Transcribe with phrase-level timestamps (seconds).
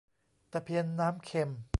[0.51, 1.49] ตะเพียนน้ำเค็ม